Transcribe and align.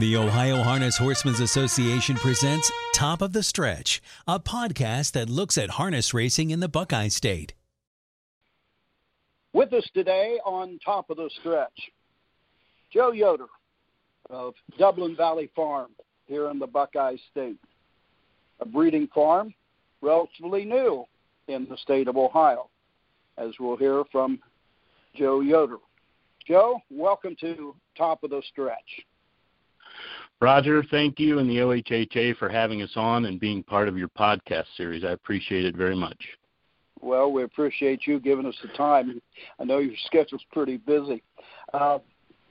The 0.00 0.16
Ohio 0.16 0.62
Harness 0.62 0.96
Horsemen's 0.96 1.40
Association 1.40 2.16
presents 2.16 2.72
Top 2.94 3.20
of 3.20 3.34
the 3.34 3.42
Stretch, 3.42 4.00
a 4.26 4.40
podcast 4.40 5.12
that 5.12 5.28
looks 5.28 5.58
at 5.58 5.72
harness 5.72 6.14
racing 6.14 6.48
in 6.48 6.60
the 6.60 6.70
Buckeye 6.70 7.08
State. 7.08 7.52
With 9.52 9.74
us 9.74 9.86
today 9.92 10.38
on 10.42 10.78
Top 10.82 11.10
of 11.10 11.18
the 11.18 11.28
Stretch, 11.38 11.90
Joe 12.90 13.12
Yoder 13.12 13.48
of 14.30 14.54
Dublin 14.78 15.14
Valley 15.16 15.50
Farm 15.54 15.90
here 16.24 16.48
in 16.48 16.58
the 16.58 16.66
Buckeye 16.66 17.16
State, 17.30 17.58
a 18.60 18.64
breeding 18.64 19.06
farm 19.08 19.52
relatively 20.00 20.64
new 20.64 21.04
in 21.46 21.66
the 21.68 21.76
state 21.76 22.08
of 22.08 22.16
Ohio, 22.16 22.70
as 23.36 23.50
we'll 23.60 23.76
hear 23.76 24.02
from 24.10 24.38
Joe 25.14 25.40
Yoder. 25.40 25.76
Joe, 26.48 26.80
welcome 26.88 27.36
to 27.42 27.76
Top 27.98 28.24
of 28.24 28.30
the 28.30 28.42
Stretch. 28.50 29.04
Roger, 30.40 30.82
thank 30.90 31.18
you 31.18 31.38
and 31.38 31.48
the 31.48 31.58
OHHA 31.58 32.36
for 32.38 32.48
having 32.48 32.80
us 32.80 32.92
on 32.96 33.26
and 33.26 33.38
being 33.38 33.62
part 33.62 33.88
of 33.88 33.98
your 33.98 34.08
podcast 34.08 34.64
series. 34.76 35.04
I 35.04 35.10
appreciate 35.10 35.66
it 35.66 35.76
very 35.76 35.96
much. 35.96 36.18
Well, 37.02 37.30
we 37.30 37.42
appreciate 37.44 38.06
you 38.06 38.18
giving 38.18 38.46
us 38.46 38.56
the 38.62 38.68
time. 38.68 39.20
I 39.58 39.64
know 39.64 39.78
your 39.78 39.94
schedule's 40.06 40.44
pretty 40.50 40.78
busy. 40.78 41.22
Uh, 41.74 41.98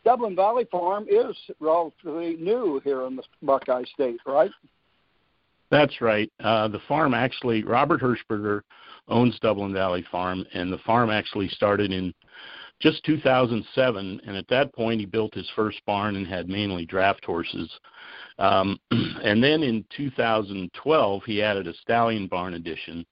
Dublin 0.06 0.36
Valley 0.36 0.68
Farm 0.72 1.08
is 1.10 1.36
relatively 1.60 2.36
new 2.38 2.80
here 2.84 3.06
in 3.06 3.16
the 3.16 3.24
Buckeye 3.42 3.84
State, 3.94 4.20
right? 4.26 4.52
That's 5.72 6.02
right. 6.02 6.32
Uh, 6.40 6.68
the 6.68 6.82
farm 6.88 7.14
actually, 7.14 7.64
Robert 7.64 8.02
Hirschberger 8.02 8.62
owns 9.08 9.38
Dublin 9.40 9.74
Valley 9.74 10.06
Farm, 10.12 10.46
and 10.54 10.72
the 10.72 10.80
farm 10.80 11.10
actually 11.10 11.48
started 11.50 11.92
in 11.92 12.14
just 12.80 13.04
2007, 13.04 14.22
and 14.26 14.38
at 14.38 14.48
that 14.48 14.74
point 14.74 15.00
he 15.00 15.06
built 15.06 15.34
his 15.34 15.50
first 15.56 15.80
barn 15.86 16.16
and 16.16 16.26
had 16.26 16.48
mainly 16.48 16.86
draft 16.86 17.26
horses. 17.26 17.70
Um, 18.38 18.80
and 18.92 19.44
then 19.44 19.64
in 19.64 19.86
2012 19.96 21.24
he 21.26 21.42
added 21.42 21.68
a 21.68 21.74
stallion 21.76 22.28
barn 22.28 22.54
addition, 22.54 23.06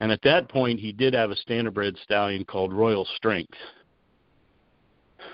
and 0.00 0.12
at 0.12 0.22
that 0.22 0.48
point 0.48 0.78
he 0.78 0.92
did 0.92 1.14
have 1.14 1.30
a 1.30 1.36
standardbred 1.48 2.00
stallion 2.02 2.44
called 2.44 2.72
Royal 2.72 3.06
Strength. 3.16 3.56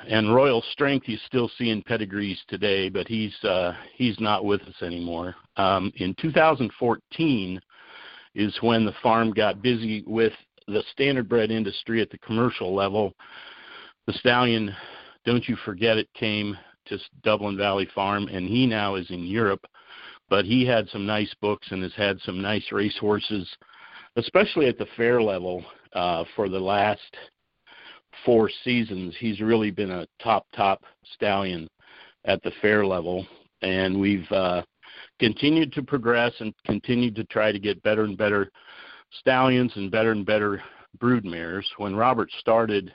And 0.08 0.34
Royal 0.34 0.62
Strength 0.72 1.08
you 1.08 1.18
still 1.26 1.50
see 1.58 1.70
in 1.70 1.82
pedigrees 1.82 2.38
today, 2.48 2.88
but 2.88 3.08
he's 3.08 3.34
uh, 3.44 3.74
he's 3.96 4.18
not 4.20 4.44
with 4.44 4.62
us 4.62 4.82
anymore. 4.82 5.34
Um, 5.56 5.92
in 5.96 6.14
2014 6.20 7.60
is 8.34 8.56
when 8.60 8.84
the 8.84 8.94
farm 9.02 9.32
got 9.32 9.62
busy 9.62 10.02
with 10.06 10.32
the 10.66 10.82
standardbred 10.96 11.50
industry 11.50 12.00
at 12.00 12.10
the 12.10 12.18
commercial 12.18 12.74
level 12.74 13.14
the 14.06 14.12
stallion, 14.14 14.74
don't 15.24 15.48
you 15.48 15.56
forget 15.64 15.96
it, 15.96 16.08
came 16.14 16.56
to 16.86 16.98
Dublin 17.22 17.56
Valley 17.56 17.88
Farm, 17.94 18.28
and 18.28 18.46
he 18.46 18.66
now 18.66 18.94
is 18.96 19.10
in 19.10 19.24
Europe. 19.24 19.64
But 20.28 20.44
he 20.44 20.66
had 20.66 20.88
some 20.88 21.06
nice 21.06 21.32
books 21.40 21.66
and 21.70 21.82
has 21.82 21.94
had 21.94 22.18
some 22.20 22.40
nice 22.40 22.72
race 22.72 22.96
horses, 22.98 23.48
especially 24.16 24.66
at 24.66 24.78
the 24.78 24.86
fair 24.96 25.20
level 25.20 25.64
uh, 25.92 26.24
for 26.34 26.48
the 26.48 26.58
last 26.58 27.00
four 28.24 28.50
seasons. 28.64 29.14
He's 29.18 29.40
really 29.40 29.70
been 29.70 29.90
a 29.90 30.06
top 30.22 30.46
top 30.54 30.82
stallion 31.14 31.68
at 32.24 32.42
the 32.42 32.52
fair 32.62 32.86
level, 32.86 33.26
and 33.62 34.00
we've 34.00 34.30
uh, 34.32 34.62
continued 35.18 35.72
to 35.74 35.82
progress 35.82 36.32
and 36.40 36.54
continued 36.64 37.14
to 37.16 37.24
try 37.24 37.52
to 37.52 37.58
get 37.58 37.82
better 37.82 38.04
and 38.04 38.16
better 38.16 38.50
stallions 39.20 39.72
and 39.76 39.90
better 39.90 40.12
and 40.12 40.24
better 40.24 40.62
brood 40.98 41.24
mares. 41.24 41.68
When 41.76 41.94
Robert 41.94 42.30
started 42.40 42.94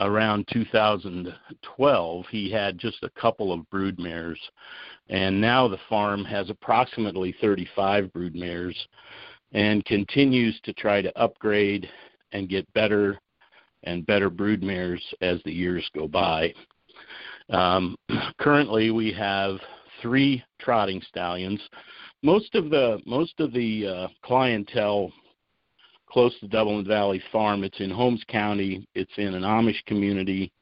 around 0.00 0.46
2012, 0.52 2.26
he 2.30 2.50
had 2.50 2.78
just 2.78 3.02
a 3.02 3.20
couple 3.20 3.52
of 3.52 3.68
brood 3.70 3.98
mares, 3.98 4.40
and 5.08 5.40
now 5.40 5.68
the 5.68 5.78
farm 5.88 6.24
has 6.24 6.50
approximately 6.50 7.34
35 7.40 8.12
brood 8.12 8.34
mares 8.34 8.76
and 9.52 9.84
continues 9.84 10.58
to 10.64 10.72
try 10.72 11.00
to 11.00 11.18
upgrade 11.18 11.88
and 12.32 12.48
get 12.48 12.70
better 12.74 13.18
and 13.84 14.06
better 14.06 14.28
brood 14.28 14.62
mares 14.62 15.02
as 15.20 15.40
the 15.44 15.52
years 15.52 15.88
go 15.94 16.08
by. 16.08 16.52
Um, 17.50 17.96
currently, 18.38 18.90
we 18.90 19.12
have 19.12 19.58
three 20.02 20.42
trotting 20.60 21.00
stallions. 21.08 21.60
Most 22.22 22.54
of 22.54 22.70
the 22.70 23.00
most 23.06 23.38
of 23.38 23.52
the 23.52 23.86
uh, 23.86 24.08
clientele 24.22 25.12
close 26.08 26.38
to 26.40 26.48
Dublin 26.48 26.86
Valley 26.86 27.22
Farm. 27.32 27.64
It's 27.64 27.80
in 27.80 27.90
Holmes 27.90 28.22
County. 28.28 28.86
It's 28.94 29.12
in 29.16 29.34
an 29.34 29.42
Amish 29.42 29.84
community, 29.86 30.52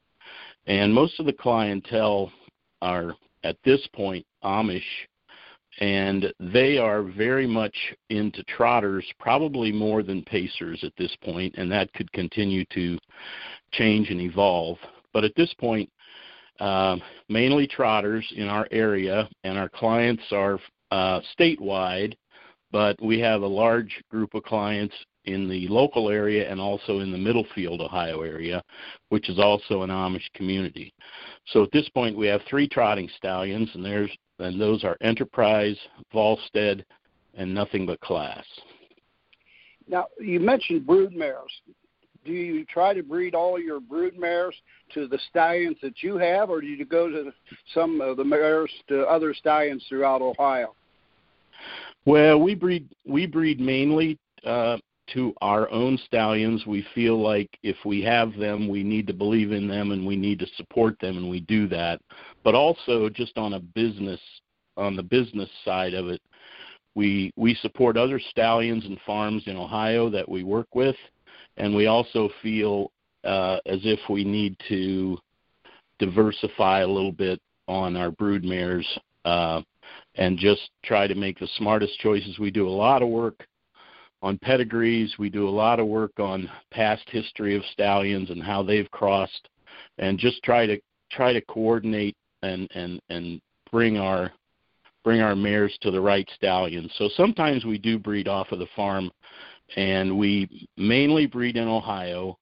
and 0.67 0.93
most 0.93 1.21
of 1.21 1.27
the 1.27 1.33
clientele 1.33 2.33
are 2.83 3.15
at 3.45 3.57
this 3.65 3.87
point 3.95 4.27
Amish, 4.43 4.83
and 5.81 6.33
they 6.41 6.79
are 6.79 7.03
very 7.03 7.47
much 7.47 7.77
into 8.11 8.43
trotters, 8.45 9.05
probably 9.19 9.73
more 9.73 10.03
than 10.03 10.23
pacers 10.25 10.83
at 10.83 10.93
this 10.97 11.15
point, 11.23 11.55
and 11.57 11.71
that 11.71 11.93
could 11.95 12.11
continue 12.13 12.65
to 12.73 12.99
change 13.73 14.11
and 14.11 14.21
evolve. 14.21 14.79
But 15.13 15.25
at 15.25 15.35
this 15.37 15.53
point, 15.55 15.91
uh, 16.61 16.97
mainly 17.29 17.67
trotters 17.67 18.27
in 18.37 18.49
our 18.49 18.69
area, 18.71 19.29
and 19.43 19.59
our 19.59 19.69
clients 19.69 20.23
are 20.31 20.59
uh, 20.91 21.21
statewide, 21.39 22.15
but 22.71 23.01
we 23.03 23.19
have 23.21 23.43
a 23.43 23.47
large 23.47 24.03
group 24.11 24.35
of 24.35 24.45
clients 24.45 24.95
in 25.25 25.49
the 25.49 25.67
local 25.69 26.11
area 26.11 26.51
and 26.51 26.61
also 26.61 27.01
in 27.01 27.11
the 27.11 27.19
Middlefield, 27.19 27.81
Ohio 27.81 28.23
area, 28.23 28.63
which 29.09 29.29
is 29.29 29.39
also 29.39 29.83
an 29.83 29.91
Amish 29.91 30.31
community. 30.35 30.93
So 31.49 31.63
at 31.63 31.73
this 31.73 31.89
point, 31.89 32.17
we 32.17 32.27
have 32.27 32.43
three 32.49 32.69
trotting 32.69 33.09
stallions, 33.17 33.71
and 33.75 33.85
there's 33.85 34.11
and 34.39 34.61
those 34.61 34.83
are 34.83 34.97
Enterprise, 35.01 35.79
Volstead, 36.13 36.85
and 37.35 37.55
Nothing 37.55 37.87
But 37.87 38.01
Class. 38.01 38.45
Now 39.89 40.07
you 40.21 40.41
mentioned 40.41 40.87
brood 40.87 41.15
mares. 41.15 41.53
Do 42.25 42.33
you 42.33 42.65
try 42.65 42.95
to 42.95 43.03
breed 43.03 43.35
all 43.35 43.61
your 43.61 43.81
brood 43.81 44.19
mares 44.19 44.55
to 44.95 45.07
the 45.07 45.19
stallions 45.29 45.77
that 45.83 46.03
you 46.03 46.17
have, 46.17 46.49
or 46.49 46.63
do 46.63 46.67
you 46.67 46.85
go 46.87 47.11
to 47.11 47.33
some 47.75 48.01
of 48.01 48.17
the 48.17 48.25
mares 48.25 48.71
to 48.89 49.03
other 49.03 49.35
stallions 49.35 49.85
throughout 49.89 50.23
Ohio? 50.23 50.75
Well, 52.07 52.41
we 52.41 52.55
breed 52.55 52.89
we 53.07 53.27
breed 53.27 53.61
mainly 53.61 54.19
uh, 54.45 54.79
to 55.13 55.35
our 55.41 55.71
own 55.71 55.99
stallions. 56.07 56.67
We 56.67 56.87
feel 56.95 57.21
like 57.21 57.51
if 57.63 57.77
we 57.85 58.03
have 58.03 58.37
them, 58.37 58.69
we 58.69 58.83
need 58.83 59.07
to 59.07 59.13
believe 59.13 59.53
in 59.53 59.69
them 59.69 59.93
and 59.93 60.07
we 60.07 60.17
need 60.17 60.39
to 60.41 60.47
support 60.57 60.99
them, 61.01 61.17
and 61.17 61.31
we 61.31 61.41
do 61.41 61.69
that. 61.69 62.01
But 62.43 62.55
also, 62.55 63.09
just 63.09 63.37
on 63.37 63.55
a 63.55 63.61
business, 63.61 64.21
on 64.77 64.97
the 64.97 65.03
business 65.03 65.51
side 65.65 65.95
of 65.95 66.09
it, 66.09 66.21
we 66.95 67.33
we 67.37 67.55
support 67.57 67.97
other 67.97 68.21
stallions 68.31 68.85
and 68.85 68.99
farms 69.07 69.45
in 69.47 69.57
Ohio 69.57 70.09
that 70.11 70.29
we 70.29 70.45
work 70.45 70.69
with, 70.75 70.97
and 71.57 71.75
we 71.75 71.87
also 71.87 72.31
feel 72.43 72.91
uh, 73.25 73.59
as 73.67 73.81
if 73.85 73.99
we 74.09 74.25
need 74.25 74.57
to 74.69 75.19
diversify 75.99 76.81
a 76.81 76.87
little 76.87 77.13
bit 77.13 77.41
on 77.67 77.97
our 77.97 78.11
brood 78.11 78.45
mares 78.45 78.87
uh, 79.25 79.63
and 80.17 80.39
just 80.39 80.71
try 80.85 81.07
to 81.07 81.15
make 81.15 81.39
the 81.39 81.49
smartest 81.57 81.99
choices. 81.99 82.39
We 82.39 82.51
do 82.51 82.69
a 82.69 82.71
lot 82.71 83.03
of 83.03 83.09
work 83.09 83.47
on 84.25 84.39
pedigrees. 84.39 85.15
We 85.19 85.29
do 85.29 85.47
a 85.47 85.51
lot 85.51 85.79
of 85.79 85.87
work 85.87 86.19
on 86.19 86.51
past 86.71 87.03
history 87.11 87.55
of 87.55 87.63
stallions 87.73 88.31
and 88.31 88.43
how 88.43 88.63
they've 88.63 88.91
crossed, 88.91 89.49
and 89.99 90.19
just 90.19 90.43
try 90.43 90.67
to 90.67 90.81
try 91.13 91.35
to 91.35 91.43
coordinate 91.43 92.17
and 92.43 92.67
and 92.75 93.01
and 93.11 93.41
bring 93.71 93.99
our 93.99 94.33
bring 95.05 95.21
our 95.21 95.37
mares 95.37 95.77
to 95.83 95.91
the 95.91 96.01
right 96.01 96.29
stallions. 96.35 96.91
So 96.97 97.11
sometimes 97.15 97.67
we 97.67 97.77
do 97.77 97.99
breed 97.99 98.27
off 98.27 98.51
of 98.51 98.59
the 98.59 98.67
farm, 98.75 99.11
and 99.77 100.19
we 100.19 100.67
mainly 100.79 101.27
breed 101.27 101.57
in 101.59 101.69
Ohio. 101.69 102.39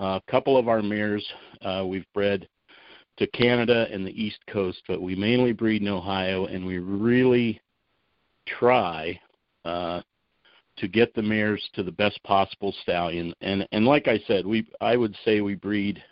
Uh, 0.00 0.18
a 0.26 0.30
couple 0.30 0.56
of 0.56 0.66
our 0.66 0.82
mares 0.82 1.24
uh, 1.62 1.84
we've 1.86 2.06
bred 2.12 2.48
to 3.18 3.26
Canada 3.28 3.86
and 3.92 4.04
the 4.04 4.20
East 4.20 4.38
Coast, 4.48 4.82
but 4.88 5.00
we 5.00 5.14
mainly 5.14 5.52
breed 5.52 5.82
in 5.82 5.88
Ohio, 5.88 6.46
and 6.46 6.66
we 6.66 6.78
really 6.78 7.60
try 8.46 9.20
uh, 9.64 10.00
to 10.80 10.88
get 10.88 11.14
the 11.14 11.22
mares 11.22 11.62
to 11.74 11.82
the 11.82 11.92
best 11.92 12.22
possible 12.24 12.74
stallion. 12.82 13.32
And 13.40 13.66
and 13.72 13.84
like 13.84 14.08
I 14.08 14.18
said, 14.26 14.46
we 14.46 14.66
I 14.80 14.96
would 14.96 15.16
say 15.24 15.40
we 15.40 15.54
breed 15.54 16.02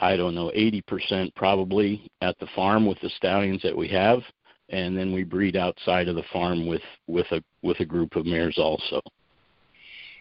I 0.00 0.16
don't 0.16 0.34
know, 0.34 0.52
80% 0.56 1.34
probably 1.34 2.08
at 2.20 2.38
the 2.38 2.46
farm 2.54 2.86
with 2.86 3.00
the 3.00 3.10
stallions 3.10 3.62
that 3.62 3.76
we 3.76 3.88
have, 3.88 4.20
and 4.68 4.96
then 4.96 5.12
we 5.12 5.24
breed 5.24 5.56
outside 5.56 6.08
of 6.08 6.14
the 6.14 6.22
farm 6.32 6.66
with 6.66 6.82
with 7.06 7.26
a 7.32 7.42
with 7.62 7.80
a 7.80 7.84
group 7.84 8.16
of 8.16 8.26
mares 8.26 8.58
also. 8.58 9.00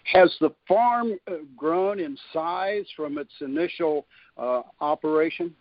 Has 0.05 0.35
the 0.39 0.51
farm 0.67 1.13
uh, 1.27 1.33
grown 1.55 1.99
in 1.99 2.17
size 2.31 2.85
from 2.95 3.17
its 3.17 3.33
initial 3.41 4.07
uh, 4.37 4.61
operation? 4.79 5.53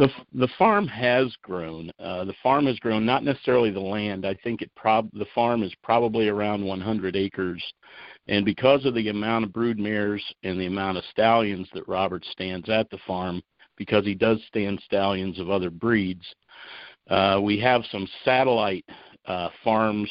The 0.00 0.10
the 0.32 0.48
farm 0.58 0.88
has 0.88 1.36
grown. 1.42 1.90
Uh, 1.98 2.24
the 2.24 2.34
farm 2.42 2.64
has 2.64 2.78
grown, 2.78 3.04
not 3.04 3.22
necessarily 3.22 3.70
the 3.70 3.80
land. 3.80 4.24
I 4.24 4.32
think 4.32 4.62
it 4.62 4.74
prob 4.74 5.10
the 5.12 5.26
farm 5.34 5.62
is 5.62 5.74
probably 5.82 6.28
around 6.28 6.64
100 6.64 7.16
acres, 7.16 7.62
and 8.26 8.42
because 8.42 8.86
of 8.86 8.94
the 8.94 9.10
amount 9.10 9.44
of 9.44 9.52
brood 9.52 9.78
mares 9.78 10.24
and 10.42 10.58
the 10.58 10.64
amount 10.64 10.96
of 10.96 11.04
stallions 11.10 11.68
that 11.74 11.86
Robert 11.86 12.24
stands 12.32 12.70
at 12.70 12.88
the 12.88 12.96
farm, 13.06 13.42
because 13.76 14.06
he 14.06 14.14
does 14.14 14.42
stand 14.48 14.80
stallions 14.86 15.38
of 15.38 15.50
other 15.50 15.68
breeds, 15.70 16.24
Uh, 17.10 17.38
we 17.42 17.58
have 17.60 17.84
some 17.92 18.08
satellite 18.24 18.86
uh, 19.26 19.50
farms 19.64 20.10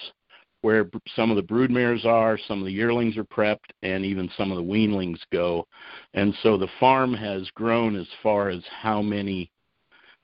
where 0.62 0.89
some 1.15 1.31
of 1.31 1.36
the 1.38 1.41
brood 1.41 1.71
mares 1.71 2.06
are, 2.06 2.38
some 2.38 2.59
of 2.59 2.65
the 2.65 2.71
yearlings 2.71 3.18
are 3.18 3.24
prepped, 3.24 3.71
and 3.81 4.06
even 4.06 4.30
some 4.38 4.51
of 4.51 4.57
the 4.57 4.63
weanlings 4.63 5.19
go. 5.31 5.65
And 6.13 6.36
so 6.44 6.57
the 6.57 6.68
farm 6.80 7.13
has 7.13 7.50
grown 7.56 7.95
as 7.95 8.07
far 8.21 8.50
as 8.50 8.63
how 8.68 9.01
many 9.01 9.50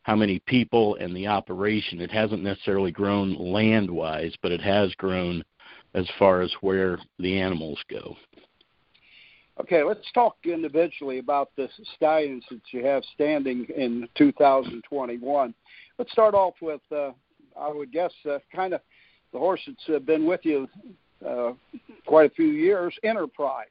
how 0.05 0.15
many 0.15 0.37
people 0.45 0.95
and 1.01 1.15
the 1.15 1.25
operation. 1.25 1.99
It 1.99 2.11
hasn't 2.11 2.43
necessarily 2.43 2.91
grown 2.91 3.33
land 3.33 3.89
wise, 3.89 4.33
but 4.43 4.51
it 4.51 4.61
has 4.61 4.93
grown 4.93 5.43
as 5.95 6.07
far 6.19 6.41
as 6.41 6.53
where 6.61 6.99
the 7.17 7.39
animals 7.39 7.79
go. 7.89 8.15
Okay, 9.59 9.81
let's 9.81 10.05
talk 10.13 10.35
individually 10.43 11.17
about 11.17 11.49
the 11.57 11.67
stallions 11.95 12.43
that 12.51 12.61
you 12.69 12.85
have 12.85 13.03
standing 13.15 13.65
in 13.75 14.07
2021. 14.15 15.55
Let's 15.97 16.11
start 16.11 16.35
off 16.35 16.53
with, 16.61 16.81
uh, 16.91 17.11
I 17.59 17.71
would 17.71 17.91
guess, 17.91 18.13
uh, 18.29 18.37
kind 18.53 18.75
of 18.75 18.81
the 19.33 19.39
horse 19.39 19.61
that's 19.65 19.95
uh, 19.95 19.97
been 19.97 20.27
with 20.27 20.41
you 20.43 20.67
uh, 21.27 21.53
quite 22.05 22.31
a 22.31 22.35
few 22.35 22.49
years, 22.49 22.95
Enterprise. 23.03 23.65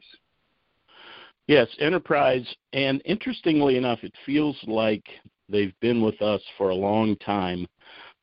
Yes, 1.47 1.69
Enterprise, 1.79 2.53
and 2.73 3.01
interestingly 3.05 3.77
enough, 3.77 4.01
it 4.03 4.15
feels 4.27 4.57
like 4.67 5.05
They've 5.49 5.75
been 5.81 6.02
with 6.02 6.20
us 6.23 6.43
for 6.56 6.70
a 6.70 6.75
long 6.75 7.17
time. 7.17 7.67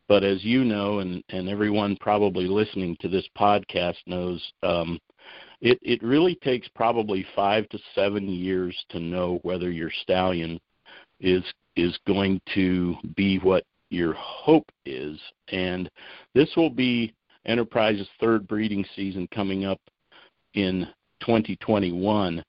But 0.07 0.23
as 0.23 0.44
you 0.44 0.65
know, 0.65 1.00
and, 1.00 1.23
and 1.29 1.47
everyone 1.47 1.95
probably 2.01 2.45
listening 2.45 2.97
to 3.00 3.07
this 3.07 3.27
podcast 3.38 3.95
knows, 4.06 4.45
um, 4.62 5.00
it, 5.62 5.79
it 5.81 6.03
really 6.03 6.35
takes 6.44 6.68
probably 6.75 7.25
five 7.35 7.69
to 7.69 7.79
seven 7.95 8.27
years 8.27 8.75
to 8.89 9.00
know 9.00 9.39
whether 9.44 9.71
your 9.71 9.91
stallion 10.01 10.59
is 11.19 11.44
is 11.77 11.97
going 12.06 12.41
to 12.53 12.95
be 13.15 13.38
what 13.39 13.63
your 13.89 14.13
hope 14.13 14.69
is. 14.85 15.18
And 15.50 15.89
this 16.35 16.50
will 16.57 16.69
be 16.69 17.13
Enterprise's 17.45 18.09
third 18.19 18.47
breeding 18.47 18.85
season 18.95 19.27
coming 19.33 19.65
up 19.65 19.79
in 20.53 20.88
2021. 21.21 22.44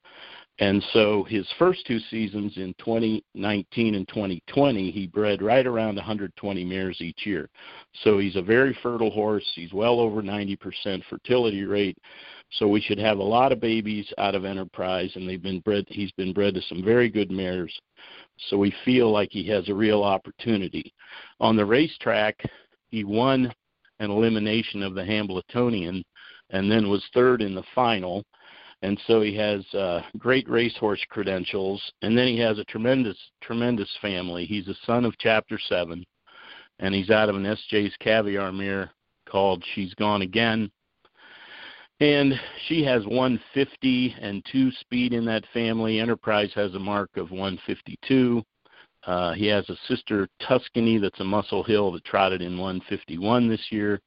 And 0.63 0.81
so 0.93 1.25
his 1.25 1.45
first 1.59 1.85
two 1.89 1.99
seasons 2.09 2.53
in 2.57 2.73
2019 2.79 3.97
and 3.97 4.07
2020, 4.07 4.93
he 4.93 5.09
bred 5.09 5.43
right 5.43 5.67
around 5.67 5.97
120 5.97 6.65
mares 6.65 7.01
each 7.01 7.27
year. 7.27 7.51
So 8.05 8.19
he's 8.19 8.37
a 8.37 8.43
very 8.43 8.79
fertile 8.81 9.11
horse. 9.11 9.45
He's 9.57 9.73
well 9.73 9.99
over 9.99 10.23
90% 10.23 11.03
fertility 11.11 11.65
rate. 11.65 11.99
So 12.53 12.69
we 12.69 12.81
should 12.81 13.01
have 13.01 13.19
a 13.19 13.25
lot 13.25 13.51
of 13.51 13.59
babies 13.59 14.07
out 14.19 14.37
of 14.37 14.45
Enterprise, 14.45 15.11
and 15.17 15.29
they've 15.29 15.43
been 15.43 15.59
bred. 15.59 15.85
He's 15.89 16.13
been 16.13 16.33
bred 16.33 16.55
to 16.55 16.63
some 16.63 16.85
very 16.85 17.11
good 17.11 17.33
mares. 17.33 17.77
So 18.49 18.57
we 18.57 18.73
feel 18.85 19.11
like 19.11 19.31
he 19.33 19.45
has 19.49 19.69
a 19.69 19.75
real 19.75 20.05
opportunity. 20.05 20.95
On 21.41 21.57
the 21.57 21.67
racetrack, 21.67 22.37
he 22.93 23.03
won 23.03 23.53
an 23.99 24.13
elimination 24.13 24.85
of 24.85 24.95
the 24.95 25.05
Hambletonian, 25.05 26.05
and 26.51 26.71
then 26.71 26.89
was 26.89 27.03
third 27.13 27.43
in 27.43 27.57
the 27.57 27.65
final 27.75 28.23
and 28.83 29.01
so 29.07 29.21
he 29.21 29.35
has 29.37 29.65
uh, 29.75 30.03
great 30.19 30.49
racehorse 30.49 31.05
credentials, 31.09 31.81
and 32.03 32.19
then 32.19 32.27
he 32.27 32.39
has 32.41 32.59
a 32.59 32.65
tremendous, 32.65 33.17
tremendous 33.41 33.91
family. 34.03 34.45
He's 34.45 34.69
a 34.69 34.75
son 34.85 35.05
of 35.05 35.17
Chapter 35.19 35.59
Seven, 35.69 36.05
and 36.81 36.95
he's 36.95 37.11
out 37.11 37.29
of 37.29 37.37
an 37.37 37.45
SJ's 37.45 37.95
Caviar 38.01 38.53
mare 38.53 38.91
called 39.29 39.65
She's 39.75 39.95
Gone 39.95 40.23
Again, 40.23 40.71
and 42.01 42.35
she 42.67 42.83
has 42.83 43.07
150 43.07 44.17
and 44.21 44.45
two 44.51 44.73
speed 44.73 45.13
in 45.13 45.25
that 45.27 45.45
family. 45.55 46.01
Enterprise 46.01 46.51
has 46.57 46.75
a 46.75 46.79
mark 46.81 47.11
of 47.17 47.31
152. 47.31 48.43
Uh, 49.07 49.33
he 49.33 49.47
has 49.47 49.69
a 49.69 49.77
sister 49.87 50.29
Tuscany 50.41 50.99
that's 50.99 51.21
a 51.21 51.25
Muscle 51.25 51.63
Hill 51.63 51.93
that 51.93 52.05
trotted 52.05 52.43
in 52.43 52.59
151 52.59 53.49
this 53.49 53.65
year, 53.71 54.01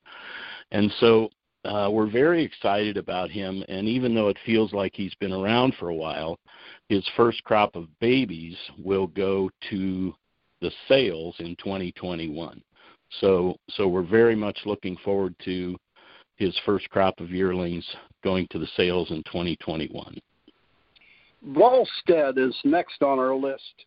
and 0.71 0.91
so 0.99 1.29
uh, 1.65 1.89
we're 1.91 2.09
very 2.09 2.43
excited 2.43 2.97
about 2.97 3.29
him. 3.29 3.63
And 3.67 3.87
even 3.87 4.13
though 4.13 4.29
it 4.29 4.37
feels 4.45 4.73
like 4.73 4.93
he's 4.95 5.15
been 5.15 5.33
around 5.33 5.75
for 5.79 5.89
a 5.89 5.95
while, 5.95 6.37
his 6.89 7.05
first 7.15 7.43
crop 7.43 7.75
of 7.75 7.87
babies 7.99 8.55
will 8.77 9.07
go 9.07 9.49
to 9.69 10.13
the 10.61 10.71
sales 10.87 11.35
in 11.39 11.55
2021. 11.57 12.61
So, 13.19 13.55
so 13.71 13.87
we're 13.87 14.03
very 14.03 14.35
much 14.35 14.57
looking 14.65 14.97
forward 15.03 15.35
to 15.45 15.77
his 16.37 16.57
first 16.65 16.89
crop 16.89 17.19
of 17.19 17.31
yearlings 17.31 17.85
going 18.23 18.47
to 18.51 18.59
the 18.59 18.67
sales 18.75 19.09
in 19.11 19.23
2021. 19.23 20.17
Volstead 21.47 22.37
is 22.37 22.55
next 22.63 23.03
on 23.03 23.19
our 23.19 23.35
list. 23.35 23.85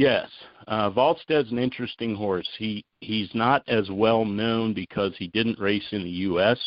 Yes, 0.00 0.30
uh, 0.66 0.88
Volstead's 0.88 1.52
an 1.52 1.58
interesting 1.58 2.14
horse. 2.14 2.48
He 2.56 2.82
he's 3.02 3.28
not 3.34 3.62
as 3.68 3.90
well 3.90 4.24
known 4.24 4.72
because 4.72 5.12
he 5.18 5.28
didn't 5.28 5.60
race 5.60 5.86
in 5.92 6.02
the 6.02 6.10
U.S. 6.30 6.58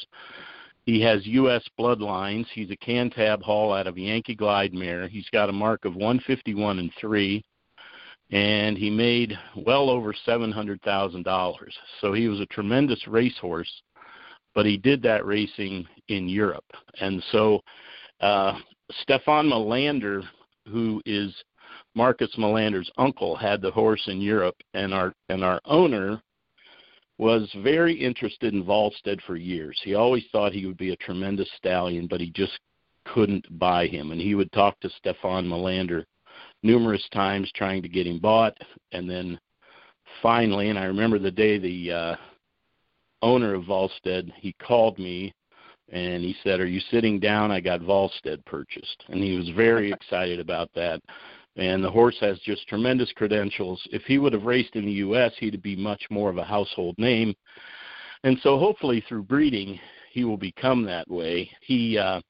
He 0.86 1.02
has 1.02 1.26
U.S. 1.26 1.64
bloodlines. 1.80 2.46
He's 2.54 2.70
a 2.70 2.78
Cantab 2.78 3.42
Hall 3.42 3.74
out 3.74 3.88
of 3.88 3.98
Yankee 3.98 4.36
Glide 4.36 4.76
mare. 4.76 5.08
He's 5.08 5.28
got 5.34 5.50
a 5.50 5.52
mark 5.52 5.84
of 5.84 5.96
151 5.96 6.78
and 6.78 6.92
three, 7.02 7.44
and 8.30 8.78
he 8.78 8.92
made 8.92 9.34
well 9.58 9.90
over 9.90 10.14
seven 10.28 10.52
hundred 10.52 10.80
thousand 10.84 11.24
dollars. 11.24 11.76
So 12.02 12.14
he 12.14 12.28
was 12.28 12.40
a 12.40 12.46
tremendous 12.46 13.08
racehorse, 13.08 13.82
but 14.54 14.68
he 14.68 14.78
did 14.78 15.02
that 15.02 15.26
racing 15.26 15.88
in 16.08 16.30
Europe, 16.30 16.70
and 17.02 17.24
so 17.32 17.62
uh, 18.22 18.60
Stefan 19.02 19.50
Melander, 19.50 20.22
who 20.68 21.02
is 21.08 21.34
Marcus 21.96 22.34
Melander's 22.38 22.92
uncle 22.98 23.36
had 23.36 23.62
the 23.62 23.72
horse 23.72 24.04
in 24.08 24.20
Europe, 24.20 24.56
and 24.74 24.94
our 24.94 25.14
and 25.30 25.44
our 25.44 25.62
owner 25.66 26.22
was 27.20 27.50
very 27.62 27.94
interested 27.94 28.54
in 28.54 28.64
Volstead 28.64 29.22
for 29.22 29.36
years. 29.36 29.80
He 29.84 29.94
always 29.94 30.24
thought 30.32 30.52
he 30.52 30.66
would 30.66 30.78
be 30.78 30.92
a 30.92 30.98
tremendous 30.98 31.50
stallion, 31.58 32.08
but 32.08 32.20
he 32.20 32.32
just 32.32 32.60
couldn't 33.06 33.46
buy 33.60 33.86
him. 33.86 34.12
And 34.12 34.20
he 34.20 34.34
would 34.34 34.52
talk 34.52 34.80
to 34.80 34.90
Stefan 34.90 35.46
Melander 35.46 36.06
numerous 36.64 37.08
times 37.14 37.52
trying 37.56 37.82
to 37.84 37.90
get 37.90 38.08
him 38.08 38.20
bought, 38.20 38.58
and 38.92 39.10
then 39.10 39.40
finally, 40.22 40.70
and 40.70 40.80
I 40.80 40.86
remember 40.86 41.20
the 41.20 41.32
day 41.32 41.60
the 41.60 41.92
uh, 41.92 42.16
owner 43.22 43.54
of 43.54 43.66
Volstead 43.66 44.32
he 44.38 44.54
called 44.54 44.98
me 44.98 45.34
and 45.90 46.24
he 46.24 46.36
said, 46.44 46.60
"Are 46.60 46.68
you 46.68 46.80
sitting 46.92 47.20
down? 47.20 47.52
I 47.52 47.60
got 47.60 47.82
Volstead 47.82 48.44
purchased." 48.46 49.04
And 49.10 49.22
he 49.22 49.38
was 49.38 49.50
very 49.50 49.92
excited 49.94 50.40
about 50.40 50.70
that 50.74 51.02
and 51.56 51.84
the 51.84 51.92
horse 51.92 52.18
has 52.20 52.40
just 52.40 52.68
tremendous 52.68 53.12
credentials. 53.14 53.82
If 53.92 54.04
he 54.04 54.18
would 54.18 54.34
have 54.34 54.44
raced 54.44 54.76
in 54.76 54.86
the 54.86 54.92
U.S., 54.92 55.32
he'd 55.40 55.62
be 55.62 55.76
much 55.76 56.04
more 56.10 56.30
of 56.30 56.38
a 56.38 56.44
household 56.44 56.96
name. 56.98 57.36
And 58.24 58.38
so, 58.42 58.58
hopefully, 58.58 59.04
through 59.08 59.24
breeding, 59.24 59.80
he 60.12 60.24
will 60.24 60.38
become 60.38 60.84
that 60.84 61.10
way. 61.10 61.50
He 61.62 61.98
uh, 61.98 62.22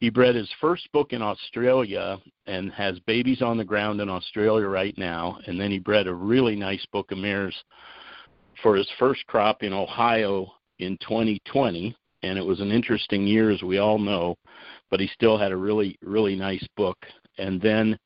he 0.00 0.10
bred 0.10 0.36
his 0.36 0.50
first 0.60 0.90
book 0.92 1.12
in 1.12 1.22
Australia 1.22 2.18
and 2.46 2.72
has 2.72 2.98
babies 3.00 3.42
on 3.42 3.56
the 3.56 3.64
ground 3.64 4.00
in 4.00 4.08
Australia 4.08 4.66
right 4.66 4.96
now. 4.96 5.38
And 5.46 5.60
then 5.60 5.70
he 5.70 5.80
bred 5.80 6.06
a 6.06 6.14
really 6.14 6.54
nice 6.54 6.86
book 6.92 7.10
of 7.10 7.18
mares 7.18 7.54
for 8.62 8.76
his 8.76 8.88
first 8.98 9.26
crop 9.26 9.62
in 9.62 9.72
Ohio 9.72 10.52
in 10.78 10.96
2020. 10.98 11.96
And 12.22 12.38
it 12.38 12.44
was 12.44 12.60
an 12.60 12.70
interesting 12.70 13.26
year, 13.26 13.50
as 13.50 13.62
we 13.62 13.78
all 13.78 13.98
know, 13.98 14.36
but 14.90 15.00
he 15.00 15.08
still 15.08 15.36
had 15.36 15.52
a 15.52 15.56
really, 15.56 15.98
really 16.02 16.36
nice 16.36 16.66
book. 16.76 16.98
And 17.38 17.60
then 17.60 17.98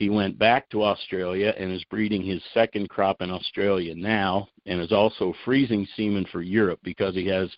he 0.00 0.08
went 0.08 0.38
back 0.38 0.66
to 0.70 0.82
Australia 0.82 1.52
and 1.58 1.70
is 1.70 1.84
breeding 1.84 2.22
his 2.22 2.42
second 2.54 2.88
crop 2.88 3.20
in 3.20 3.30
Australia 3.30 3.94
now 3.94 4.48
and 4.64 4.80
is 4.80 4.92
also 4.92 5.34
freezing 5.44 5.86
semen 5.94 6.26
for 6.32 6.40
Europe 6.40 6.80
because 6.82 7.14
he 7.14 7.26
has 7.26 7.50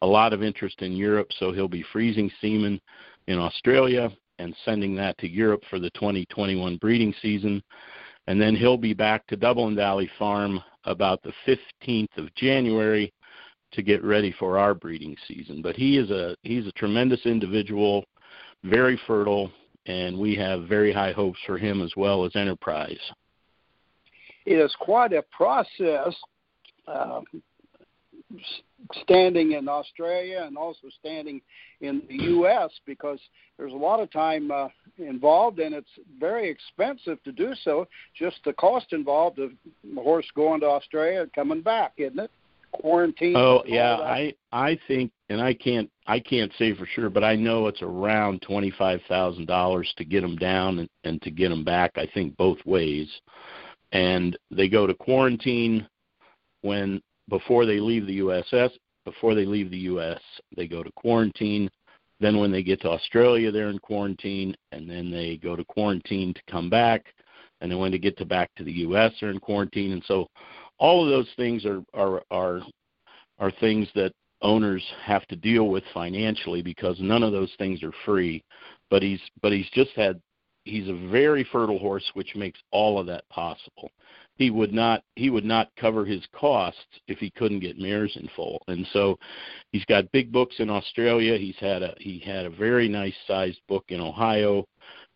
a 0.00 0.06
lot 0.06 0.32
of 0.32 0.42
interest 0.42 0.80
in 0.80 0.92
Europe. 0.92 1.28
So 1.38 1.52
he'll 1.52 1.68
be 1.68 1.84
freezing 1.92 2.30
semen 2.40 2.80
in 3.26 3.38
Australia 3.38 4.10
and 4.38 4.56
sending 4.64 4.96
that 4.96 5.18
to 5.18 5.28
Europe 5.28 5.62
for 5.68 5.78
the 5.78 5.90
2021 5.90 6.78
breeding 6.78 7.12
season. 7.20 7.62
And 8.28 8.40
then 8.40 8.56
he'll 8.56 8.78
be 8.78 8.94
back 8.94 9.26
to 9.26 9.36
Dublin 9.36 9.76
Valley 9.76 10.10
Farm 10.18 10.58
about 10.84 11.22
the 11.22 11.34
15th 11.46 12.16
of 12.16 12.34
January 12.34 13.12
to 13.72 13.82
get 13.82 14.02
ready 14.02 14.34
for 14.38 14.56
our 14.56 14.72
breeding 14.72 15.16
season. 15.28 15.60
But 15.60 15.76
he 15.76 15.98
is 15.98 16.10
a 16.10 16.34
he's 16.44 16.66
a 16.66 16.72
tremendous 16.72 17.26
individual, 17.26 18.06
very 18.64 18.98
fertile, 19.06 19.52
and 19.86 20.18
we 20.18 20.34
have 20.36 20.64
very 20.64 20.92
high 20.92 21.12
hopes 21.12 21.38
for 21.46 21.58
him 21.58 21.82
as 21.82 21.92
well 21.96 22.24
as 22.24 22.36
Enterprise. 22.36 22.98
It 24.46 24.54
is 24.54 24.74
quite 24.80 25.12
a 25.12 25.22
process 25.30 26.14
uh, 26.86 27.20
standing 29.02 29.52
in 29.52 29.68
Australia 29.68 30.44
and 30.46 30.56
also 30.56 30.88
standing 30.98 31.40
in 31.80 32.02
the 32.08 32.16
U.S. 32.24 32.70
because 32.86 33.18
there's 33.58 33.72
a 33.72 33.76
lot 33.76 34.00
of 34.00 34.10
time 34.10 34.50
uh, 34.50 34.68
involved 34.98 35.58
and 35.58 35.74
it's 35.74 35.90
very 36.18 36.48
expensive 36.48 37.22
to 37.24 37.32
do 37.32 37.52
so. 37.62 37.86
Just 38.18 38.36
the 38.44 38.52
cost 38.54 38.92
involved 38.92 39.38
of 39.38 39.50
the 39.84 40.00
horse 40.00 40.26
going 40.34 40.60
to 40.60 40.66
Australia 40.66 41.22
and 41.22 41.32
coming 41.32 41.62
back, 41.62 41.92
isn't 41.96 42.18
it? 42.18 42.30
Quarantine. 42.72 43.36
Oh 43.36 43.62
yeah, 43.66 43.96
I 43.96 44.32
I 44.52 44.78
think, 44.86 45.10
and 45.30 45.40
I 45.40 45.54
can't 45.54 45.90
I 46.06 46.20
can't 46.20 46.52
say 46.58 46.74
for 46.76 46.86
sure, 46.86 47.10
but 47.10 47.24
I 47.24 47.36
know 47.36 47.68
it's 47.68 47.82
around 47.82 48.42
twenty 48.42 48.72
five 48.72 49.00
thousand 49.08 49.46
dollars 49.46 49.92
to 49.98 50.04
get 50.04 50.22
them 50.22 50.36
down 50.36 50.80
and, 50.80 50.90
and 51.04 51.22
to 51.22 51.30
get 51.30 51.50
them 51.50 51.64
back. 51.64 51.92
I 51.96 52.06
think 52.14 52.36
both 52.36 52.58
ways. 52.66 53.08
and 53.92 54.36
they 54.50 54.68
go 54.68 54.86
to 54.86 54.94
quarantine 54.94 55.88
when 56.62 57.00
before 57.28 57.66
they 57.66 57.80
leave 57.80 58.06
the 58.06 58.20
USS. 58.20 58.70
Before 59.06 59.34
they 59.34 59.46
leave 59.46 59.70
the 59.70 59.78
U.S., 59.78 60.20
they 60.56 60.68
go 60.68 60.82
to 60.82 60.92
quarantine. 60.92 61.70
Then 62.20 62.38
when 62.38 62.52
they 62.52 62.62
get 62.62 62.82
to 62.82 62.90
Australia, 62.90 63.50
they're 63.50 63.70
in 63.70 63.78
quarantine, 63.78 64.54
and 64.72 64.88
then 64.88 65.10
they 65.10 65.38
go 65.38 65.56
to 65.56 65.64
quarantine 65.64 66.34
to 66.34 66.40
come 66.50 66.68
back. 66.68 67.06
And 67.60 67.72
then 67.72 67.78
when 67.78 67.92
they 67.92 67.98
get 67.98 68.18
to 68.18 68.26
back 68.26 68.50
to 68.56 68.64
the 68.64 68.72
U.S., 68.72 69.12
they're 69.20 69.30
in 69.30 69.40
quarantine. 69.40 69.92
And 69.92 70.04
so, 70.06 70.28
all 70.78 71.02
of 71.04 71.10
those 71.10 71.28
things 71.36 71.64
are 71.64 71.82
are 71.94 72.22
are 72.30 72.60
are 73.38 73.50
things 73.52 73.88
that 73.94 74.12
owners 74.42 74.84
have 75.04 75.26
to 75.28 75.36
deal 75.36 75.68
with 75.68 75.84
financially 75.92 76.62
because 76.62 76.96
none 77.00 77.22
of 77.22 77.32
those 77.32 77.52
things 77.58 77.82
are 77.82 77.92
free. 78.04 78.42
But 78.90 79.02
he's 79.02 79.20
but 79.42 79.52
he's 79.52 79.70
just 79.72 79.90
had 79.96 80.20
he's 80.64 80.88
a 80.88 81.08
very 81.08 81.44
fertile 81.44 81.78
horse, 81.78 82.08
which 82.14 82.34
makes 82.34 82.60
all 82.70 82.98
of 82.98 83.06
that 83.06 83.28
possible. 83.28 83.90
He 84.36 84.50
would 84.50 84.72
not 84.72 85.02
he 85.16 85.30
would 85.30 85.44
not 85.44 85.70
cover 85.78 86.04
his 86.04 86.22
costs 86.34 86.80
if 87.08 87.18
he 87.18 87.30
couldn't 87.30 87.60
get 87.60 87.78
mares 87.78 88.16
in 88.16 88.28
foal, 88.34 88.62
and 88.68 88.86
so 88.92 89.18
he's 89.72 89.84
got 89.84 90.10
big 90.12 90.32
books 90.32 90.56
in 90.58 90.70
Australia. 90.70 91.36
He's 91.36 91.58
had 91.58 91.82
a 91.82 91.94
he 91.98 92.18
had 92.18 92.46
a 92.46 92.50
very 92.50 92.88
nice 92.88 93.16
sized 93.26 93.60
book 93.68 93.84
in 93.88 94.00
Ohio, 94.00 94.64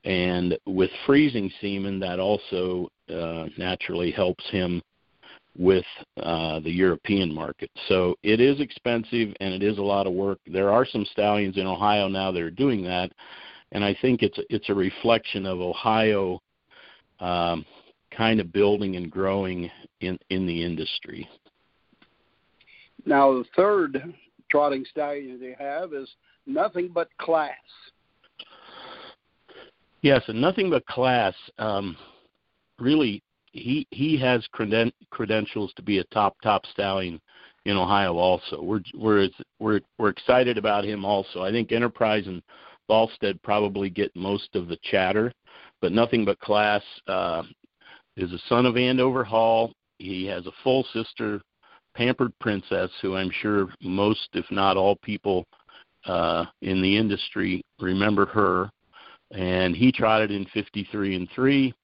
and 0.05 0.59
with 0.67 0.91
freezing 1.07 1.51
semen, 1.61 1.99
that 2.01 2.21
also 2.21 2.89
uh, 3.09 3.47
naturally 3.57 4.11
helps 4.11 4.45
him 4.51 4.83
with 5.57 5.85
uh, 6.23 6.61
the 6.61 6.71
European 6.71 7.33
market. 7.33 7.71
So 7.89 8.17
it 8.23 8.41
is 8.41 8.61
expensive 8.61 9.35
and 9.41 9.55
it 9.55 9.63
is 9.63 9.79
a 9.79 9.83
lot 9.83 10.07
of 10.07 10.13
work. 10.13 10.39
There 10.47 10.73
are 10.73 10.85
some 10.85 11.07
stallions 11.13 11.57
in 11.57 11.67
Ohio 11.67 12.09
now 12.09 12.33
that 12.33 12.43
are 12.43 12.51
doing 12.51 12.83
that, 12.85 13.13
and 13.73 13.85
I 13.85 13.97
think 14.01 14.23
it's 14.23 14.39
it's 14.51 14.69
a 14.69 14.75
reflection 14.75 15.47
of 15.47 15.61
Ohio 15.61 16.41
um, 17.21 17.65
kind 18.11 18.41
of 18.41 18.53
building 18.53 18.97
and 18.97 19.11
growing 19.11 19.71
in 20.01 20.19
in 20.31 20.47
the 20.47 20.65
industry. 20.65 21.29
Now 23.07 23.33
the 23.33 23.45
third 23.57 24.15
trotting 24.51 24.85
stallion 24.91 25.39
they 25.41 25.55
have 25.59 25.93
is 25.93 26.09
nothing 26.47 26.91
but 26.93 27.09
class. 27.19 27.53
Yes, 30.03 30.23
and 30.29 30.41
nothing 30.41 30.69
but 30.69 30.85
class. 30.87 31.35
Um, 31.59 31.97
really, 32.79 33.23
he 33.55 33.87
he 33.91 34.19
has 34.19 34.47
creden- 34.55 34.93
credentials 35.11 35.73
to 35.77 35.83
be 35.83 35.99
a 35.99 36.05
top 36.05 36.37
top 36.43 36.67
stallion 36.67 37.21
in 37.65 37.77
Ohio. 37.77 38.17
Also, 38.17 38.61
we're 38.61 38.83
we're 38.95 39.29
we're 39.61 39.81
we're 39.99 40.09
excited 40.11 40.59
about 40.59 40.85
him. 40.85 41.05
Also, 41.05 41.43
I 41.43 41.51
think 41.51 41.73
Enterprise 41.73 42.27
and 42.27 42.43
Volstead 42.89 43.41
probably 43.43 43.89
get 43.89 44.15
most 44.15 44.55
of 44.55 44.69
the 44.69 44.79
chatter, 44.83 45.33
but 45.81 45.93
nothing 45.93 46.25
but 46.25 46.39
class. 46.41 46.83
Uh, 47.07 47.45
is 48.17 48.33
a 48.33 48.39
son 48.49 48.67
of 48.67 48.77
Andover 48.77 49.25
Hall. 49.25 49.73
He 49.99 50.25
has 50.27 50.47
a 50.47 50.53
full 50.63 50.87
sister, 50.93 51.41
Pampered 51.97 52.33
Princess, 52.41 52.91
who 53.03 53.17
I'm 53.17 53.31
sure 53.43 53.69
most, 53.83 54.29
if 54.35 54.49
not 54.51 54.77
all, 54.77 54.97
people 55.03 55.45
uh, 56.07 56.45
in 56.63 56.81
the 56.81 56.97
industry 56.97 57.65
remember 57.81 58.27
her. 58.27 58.71
And 59.33 59.75
he 59.75 59.91
trotted 59.91 60.31
in 60.31 60.47
53 60.55 61.17
and 61.17 61.29
three, 61.35 61.75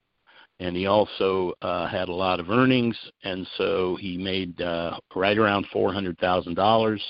and 0.61 0.76
he 0.76 0.87
also 0.87 1.55
uh, 1.62 1.88
had 1.88 2.09
a 2.09 2.14
lot 2.14 2.38
of 2.38 2.50
earnings, 2.50 2.97
and 3.25 3.47
so 3.57 3.97
he 3.97 4.17
made 4.17 4.61
uh, 4.61 4.99
right 5.17 5.38
around 5.38 5.67
four 5.73 5.93
hundred 5.93 6.19
thousand 6.19 6.55
dollars. 6.55 7.02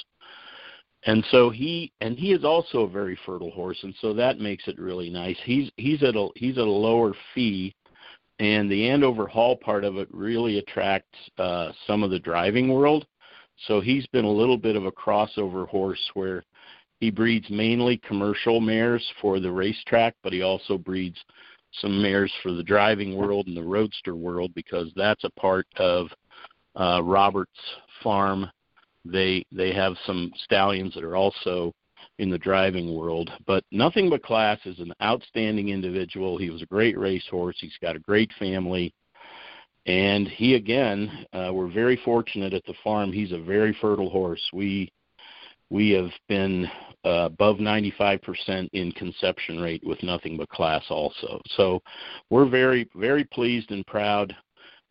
And 1.07 1.25
so 1.30 1.50
he 1.50 1.92
and 2.00 2.19
he 2.19 2.33
is 2.33 2.45
also 2.45 2.80
a 2.80 2.88
very 2.88 3.19
fertile 3.25 3.50
horse 3.50 3.78
and 3.83 3.95
so 4.00 4.12
that 4.14 4.38
makes 4.38 4.69
it 4.69 4.78
really 4.78 5.09
nice. 5.09 5.38
He's 5.45 5.71
he's 5.76 6.02
at 6.02 6.14
a 6.14 6.28
he's 6.37 6.59
at 6.59 6.64
a 6.64 6.71
lower 6.71 7.14
fee 7.35 7.75
and 8.38 8.71
the 8.71 8.88
andover 8.88 9.26
hall 9.26 9.57
part 9.57 9.85
of 9.85 9.97
it 9.97 10.09
really 10.12 10.59
attracts 10.59 11.19
uh 11.38 11.73
some 11.87 12.02
of 12.02 12.11
the 12.11 12.19
driving 12.19 12.73
world. 12.73 13.07
So 13.66 13.80
he's 13.80 14.07
been 14.09 14.26
a 14.26 14.30
little 14.30 14.59
bit 14.59 14.76
of 14.76 14.85
a 14.85 14.92
crossover 14.92 15.66
horse 15.66 16.11
where 16.12 16.45
he 17.00 17.11
breeds 17.11 17.49
mainly 17.49 17.97
commercial 17.97 18.61
mares 18.61 19.07
for 19.23 19.40
the 19.40 19.50
racetrack 19.50 20.14
but 20.23 20.35
he 20.35 20.42
also 20.42 20.76
breeds 20.76 21.19
some 21.72 22.02
mares 22.02 22.32
for 22.42 22.52
the 22.52 22.62
driving 22.62 23.16
world 23.16 23.46
and 23.46 23.56
the 23.56 23.62
roadster 23.62 24.16
world 24.16 24.52
because 24.54 24.90
that's 24.96 25.24
a 25.24 25.30
part 25.30 25.66
of 25.76 26.08
uh 26.76 27.00
robert's 27.02 27.50
farm 28.02 28.50
they 29.04 29.44
they 29.52 29.72
have 29.72 29.94
some 30.04 30.30
stallions 30.36 30.94
that 30.94 31.04
are 31.04 31.16
also 31.16 31.72
in 32.18 32.30
the 32.30 32.38
driving 32.38 32.94
world. 32.94 33.30
But 33.46 33.64
nothing 33.72 34.10
but 34.10 34.22
class 34.22 34.58
is 34.64 34.78
an 34.78 34.92
outstanding 35.02 35.70
individual. 35.70 36.38
He 36.38 36.50
was 36.50 36.62
a 36.62 36.66
great 36.66 36.98
racehorse. 36.98 37.56
He's 37.60 37.76
got 37.80 37.96
a 37.96 38.00
great 38.00 38.30
family. 38.38 38.92
And 39.86 40.28
he 40.28 40.54
again, 40.54 41.26
uh, 41.32 41.50
we're 41.52 41.72
very 41.72 41.98
fortunate 42.04 42.52
at 42.52 42.64
the 42.66 42.74
farm. 42.84 43.12
He's 43.12 43.32
a 43.32 43.38
very 43.38 43.76
fertile 43.80 44.10
horse. 44.10 44.42
We 44.52 44.92
we 45.70 45.90
have 45.90 46.10
been 46.28 46.70
uh, 47.04 47.26
above 47.26 47.57
95% 47.57 48.69
in 48.73 48.92
conception 48.92 49.61
rate 49.61 49.83
with 49.85 50.02
nothing 50.02 50.37
but 50.37 50.49
class 50.49 50.85
also. 50.90 51.40
So 51.57 51.80
we're 52.28 52.49
very 52.49 52.88
very 52.95 53.25
pleased 53.25 53.71
and 53.71 53.87
proud 53.87 54.35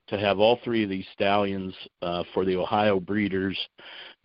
to 0.08 0.18
have 0.18 0.39
all 0.39 0.60
three 0.63 0.84
of 0.84 0.89
these 0.89 1.06
stallions 1.13 1.74
uh, 2.01 2.24
for 2.34 2.44
the 2.44 2.56
Ohio 2.56 3.00
breeders, 3.00 3.58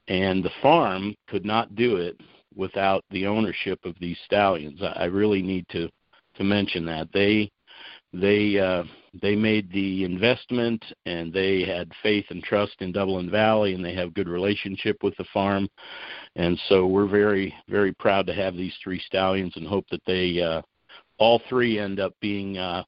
and 0.09 0.43
the 0.43 0.51
farm 0.63 1.15
could 1.29 1.45
not 1.45 1.75
do 1.75 1.97
it 1.97 2.19
without 2.57 3.05
the 3.11 3.27
ownership 3.27 3.79
of 3.85 3.95
these 4.01 4.19
stallions. 4.25 4.81
I, 4.83 5.03
I 5.03 5.05
really 5.05 5.43
need 5.43 5.67
to 5.71 5.89
to 6.37 6.45
mention 6.45 6.85
that 6.87 7.09
they 7.13 7.51
they 8.13 8.59
uh, 8.59 8.85
they 9.23 9.37
made 9.37 9.71
the 9.73 10.05
investment 10.05 10.85
and 11.07 11.33
they 11.33 11.63
had 11.63 11.91
faith 12.03 12.27
and 12.31 12.43
trust 12.43 12.75
in 12.81 12.93
Dublin 12.93 13.31
Valley 13.31 13.75
and 13.75 13.85
they 13.85 13.95
have 13.95 14.15
good 14.15 14.29
relationship 14.29 15.03
with 15.03 15.17
the 15.17 15.25
farm, 15.33 15.69
and 16.37 16.59
so 16.69 16.87
we're 16.87 17.07
very 17.07 17.55
very 17.69 17.93
proud 17.93 18.27
to 18.27 18.35
have 18.35 18.57
these 18.57 18.75
three 18.83 19.01
stallions 19.07 19.53
and 19.57 19.67
hope 19.67 19.87
that 19.91 20.03
they 20.07 20.41
uh, 20.41 20.63
all 21.19 21.41
three 21.49 21.79
end 21.79 22.01
up 22.01 22.13
being 22.21 22.59
uh, 22.59 22.83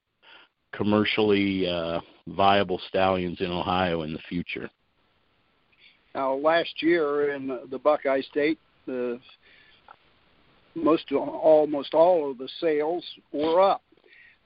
commercially 0.72 1.68
uh, 1.68 2.00
viable 2.28 2.80
stallions 2.88 3.40
in 3.40 3.50
Ohio 3.50 4.02
in 4.02 4.12
the 4.12 4.18
future. 4.28 4.68
Now, 6.14 6.34
last 6.34 6.82
year 6.82 7.34
in 7.34 7.58
the 7.70 7.78
Buckeye 7.78 8.22
State, 8.22 8.58
the 8.86 9.20
most 10.74 11.10
almost 11.12 11.94
all 11.94 12.30
of 12.30 12.38
the 12.38 12.48
sales 12.60 13.04
were 13.32 13.60
up. 13.60 13.82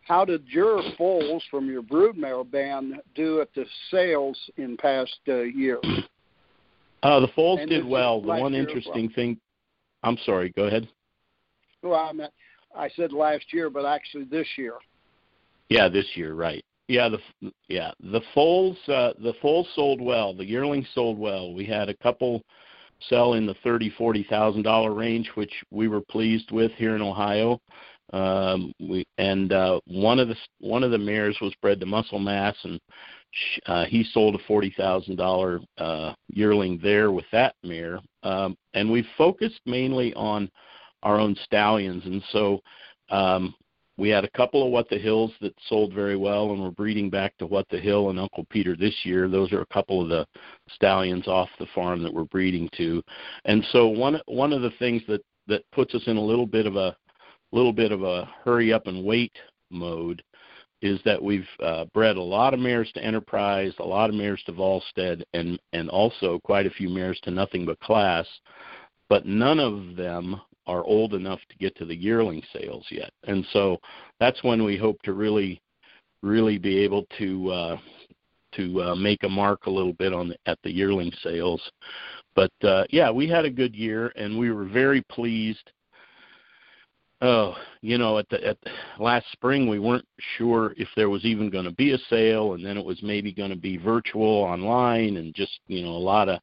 How 0.02 0.24
did 0.24 0.46
your 0.48 0.82
foals 0.98 1.42
from 1.50 1.70
your 1.70 1.82
broodmare 1.82 2.48
band 2.50 3.00
do 3.14 3.40
at 3.40 3.52
the 3.54 3.64
sales 3.90 4.38
in 4.56 4.76
past 4.76 5.18
uh, 5.28 5.42
year? 5.42 5.80
Uh, 7.02 7.20
the 7.20 7.28
foals 7.34 7.60
did 7.68 7.86
well. 7.86 8.20
The 8.20 8.28
one 8.28 8.54
interesting 8.54 9.06
well. 9.06 9.14
thing, 9.14 9.40
I'm 10.02 10.18
sorry. 10.24 10.52
Go 10.56 10.64
ahead. 10.64 10.88
Well, 11.82 11.94
I 11.94 12.12
meant 12.12 12.32
I 12.76 12.88
said 12.90 13.12
last 13.12 13.52
year, 13.52 13.70
but 13.70 13.84
actually 13.84 14.24
this 14.24 14.46
year. 14.56 14.74
Yeah, 15.68 15.88
this 15.88 16.06
year, 16.14 16.34
right? 16.34 16.64
Yeah, 16.88 17.08
the 17.08 17.52
yeah 17.68 17.92
the 18.00 18.20
foals 18.34 18.76
uh, 18.88 19.12
the 19.22 19.34
foals 19.40 19.68
sold 19.74 20.00
well. 20.00 20.34
The 20.34 20.44
yearlings 20.44 20.88
sold 20.94 21.18
well. 21.18 21.54
We 21.54 21.64
had 21.64 21.88
a 21.88 21.96
couple 21.96 22.42
sell 23.08 23.34
in 23.34 23.46
the 23.46 23.54
thirty 23.62 23.90
forty 23.90 24.26
thousand 24.28 24.62
dollar 24.62 24.92
range, 24.92 25.30
which 25.36 25.52
we 25.70 25.88
were 25.88 26.00
pleased 26.00 26.50
with 26.50 26.72
here 26.72 26.96
in 26.96 27.02
Ohio. 27.02 27.60
Um, 28.12 28.72
we 28.80 29.06
and 29.18 29.52
uh, 29.52 29.80
one 29.86 30.18
of 30.18 30.28
the 30.28 30.36
one 30.58 30.82
of 30.82 30.90
the 30.90 30.98
mares 30.98 31.36
was 31.40 31.54
bred 31.62 31.80
to 31.80 31.86
muscle 31.86 32.18
mass, 32.18 32.56
and 32.64 32.80
uh, 33.66 33.84
he 33.84 34.04
sold 34.12 34.34
a 34.34 34.44
forty 34.46 34.74
thousand 34.76 35.20
uh, 35.20 36.14
yearling 36.28 36.80
there 36.82 37.12
with 37.12 37.26
that 37.32 37.54
mare. 37.62 38.00
Um, 38.22 38.56
and 38.74 38.90
we 38.90 39.06
focused 39.16 39.60
mainly 39.66 40.12
on 40.14 40.50
our 41.02 41.18
own 41.18 41.36
stallions, 41.44 42.04
and 42.04 42.22
so 42.30 42.60
um, 43.10 43.54
we 43.96 44.08
had 44.08 44.24
a 44.24 44.30
couple 44.30 44.64
of 44.64 44.72
What 44.72 44.88
the 44.88 44.98
Hills 44.98 45.32
that 45.40 45.54
sold 45.66 45.92
very 45.92 46.16
well, 46.16 46.50
and 46.50 46.60
we're 46.60 46.70
breeding 46.70 47.10
back 47.10 47.36
to 47.38 47.46
What 47.46 47.66
the 47.70 47.78
Hill 47.78 48.10
and 48.10 48.18
Uncle 48.18 48.46
Peter 48.50 48.74
this 48.74 48.94
year. 49.04 49.28
Those 49.28 49.52
are 49.52 49.60
a 49.60 49.66
couple 49.66 50.02
of 50.02 50.08
the 50.08 50.26
stallions 50.70 51.28
off 51.28 51.48
the 51.58 51.66
farm 51.74 52.02
that 52.02 52.12
we're 52.12 52.24
breeding 52.24 52.68
to, 52.76 53.02
and 53.44 53.64
so 53.70 53.86
one 53.86 54.20
one 54.26 54.52
of 54.52 54.62
the 54.62 54.72
things 54.78 55.02
that 55.06 55.22
that 55.46 55.64
puts 55.72 55.94
us 55.94 56.02
in 56.06 56.16
a 56.16 56.24
little 56.24 56.46
bit 56.46 56.66
of 56.66 56.76
a 56.76 56.96
little 57.52 57.72
bit 57.72 57.92
of 57.92 58.02
a 58.02 58.28
hurry 58.44 58.72
up 58.72 58.86
and 58.86 59.04
wait 59.04 59.32
mode 59.70 60.22
is 60.82 61.00
that 61.04 61.22
we've 61.22 61.48
uh, 61.62 61.84
bred 61.92 62.16
a 62.16 62.22
lot 62.22 62.54
of 62.54 62.60
mares 62.60 62.90
to 62.92 63.04
Enterprise, 63.04 63.72
a 63.78 63.84
lot 63.84 64.08
of 64.08 64.16
mares 64.16 64.42
to 64.46 64.52
Volstead, 64.52 65.22
and 65.34 65.58
and 65.72 65.90
also 65.90 66.38
quite 66.44 66.66
a 66.66 66.70
few 66.70 66.88
mares 66.88 67.20
to 67.22 67.30
Nothing 67.30 67.66
But 67.66 67.80
Class, 67.80 68.26
but 69.08 69.26
none 69.26 69.60
of 69.60 69.96
them 69.96 70.40
are 70.66 70.84
old 70.84 71.14
enough 71.14 71.40
to 71.48 71.56
get 71.56 71.76
to 71.76 71.84
the 71.84 71.94
yearling 71.94 72.42
sales 72.52 72.86
yet. 72.90 73.10
And 73.24 73.44
so 73.52 73.78
that's 74.20 74.42
when 74.44 74.62
we 74.62 74.76
hope 74.76 75.02
to 75.02 75.12
really, 75.12 75.60
really 76.22 76.58
be 76.58 76.78
able 76.78 77.06
to 77.18 77.50
uh, 77.50 77.76
to 78.52 78.82
uh, 78.82 78.94
make 78.94 79.22
a 79.22 79.28
mark 79.28 79.66
a 79.66 79.70
little 79.70 79.92
bit 79.92 80.12
on 80.12 80.30
the, 80.30 80.36
at 80.46 80.58
the 80.64 80.70
yearling 80.70 81.12
sales. 81.22 81.60
But 82.34 82.52
uh, 82.62 82.84
yeah, 82.90 83.10
we 83.10 83.28
had 83.28 83.44
a 83.44 83.50
good 83.50 83.74
year, 83.74 84.12
and 84.16 84.38
we 84.38 84.50
were 84.50 84.64
very 84.64 85.02
pleased 85.10 85.72
oh, 87.20 87.54
you 87.82 87.98
know, 87.98 88.18
at 88.18 88.28
the 88.28 88.44
at 88.46 88.58
last 88.98 89.26
spring 89.32 89.68
we 89.68 89.78
weren't 89.78 90.06
sure 90.36 90.74
if 90.76 90.88
there 90.96 91.10
was 91.10 91.24
even 91.24 91.50
going 91.50 91.64
to 91.64 91.72
be 91.72 91.92
a 91.92 91.98
sale, 92.08 92.54
and 92.54 92.64
then 92.64 92.76
it 92.76 92.84
was 92.84 93.02
maybe 93.02 93.32
going 93.32 93.50
to 93.50 93.56
be 93.56 93.76
virtual 93.76 94.24
online, 94.24 95.16
and 95.16 95.34
just 95.34 95.60
you 95.66 95.82
know 95.82 95.90
a 95.90 95.98
lot 95.98 96.28
of 96.28 96.40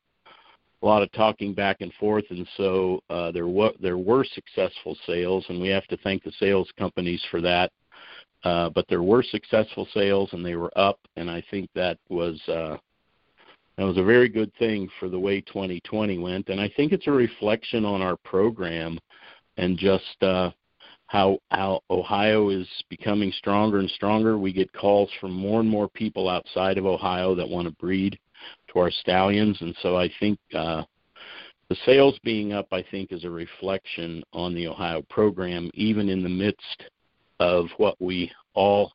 a 0.81 0.85
lot 0.85 1.01
of 1.01 1.11
talking 1.13 1.53
back 1.53 1.77
and 1.81 1.93
forth, 1.93 2.25
and 2.29 2.47
so 2.57 3.01
uh, 3.09 3.31
there 3.31 3.47
were 3.47 3.71
there 3.79 3.97
were 3.97 4.23
successful 4.23 4.95
sales, 5.05 5.45
and 5.49 5.61
we 5.61 5.69
have 5.69 5.87
to 5.87 5.97
thank 5.97 6.23
the 6.23 6.31
sales 6.39 6.69
companies 6.77 7.23
for 7.31 7.41
that. 7.41 7.71
Uh, 8.43 8.69
but 8.69 8.85
there 8.87 9.03
were 9.03 9.23
successful 9.23 9.87
sales, 9.93 10.29
and 10.33 10.45
they 10.45 10.55
were 10.55 10.71
up, 10.77 10.99
and 11.15 11.29
I 11.29 11.43
think 11.49 11.69
that 11.73 11.97
was 12.09 12.39
uh, 12.47 12.77
that 13.77 13.85
was 13.85 13.97
a 13.97 14.03
very 14.03 14.29
good 14.29 14.51
thing 14.59 14.87
for 14.99 15.09
the 15.09 15.19
way 15.19 15.41
2020 15.41 16.19
went, 16.19 16.49
and 16.49 16.61
I 16.61 16.71
think 16.75 16.91
it's 16.91 17.07
a 17.07 17.11
reflection 17.11 17.83
on 17.83 18.01
our 18.01 18.17
program 18.17 18.99
and 19.57 19.77
just 19.77 20.21
uh, 20.21 20.51
how 21.07 21.39
how 21.49 21.81
Ohio 21.89 22.49
is 22.49 22.67
becoming 22.89 23.31
stronger 23.37 23.79
and 23.79 23.89
stronger. 23.89 24.37
We 24.37 24.53
get 24.53 24.71
calls 24.73 25.09
from 25.19 25.33
more 25.33 25.59
and 25.59 25.69
more 25.69 25.89
people 25.89 26.29
outside 26.29 26.77
of 26.77 26.85
Ohio 26.85 27.33
that 27.35 27.47
want 27.47 27.67
to 27.67 27.73
breed 27.75 28.19
to 28.71 28.79
our 28.79 28.91
stallions, 28.91 29.57
and 29.61 29.75
so 29.81 29.97
I 29.97 30.09
think 30.19 30.37
uh, 30.53 30.83
the 31.69 31.77
sales 31.85 32.17
being 32.23 32.53
up, 32.53 32.67
I 32.71 32.83
think, 32.91 33.11
is 33.11 33.25
a 33.25 33.29
reflection 33.29 34.23
on 34.31 34.53
the 34.53 34.67
Ohio 34.67 35.01
program, 35.09 35.69
even 35.73 36.07
in 36.09 36.23
the 36.23 36.29
midst 36.29 36.83
of 37.39 37.67
what 37.77 37.99
we 37.99 38.31
all 38.53 38.93